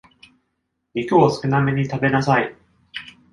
[0.95, 2.55] 肉を少なめに食べなさい。